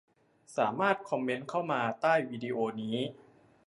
[0.57, 2.97] สามารถคอมเมนต์เข้ามาใต้วิดีโอนี้